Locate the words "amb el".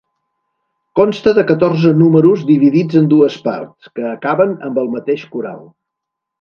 4.71-4.93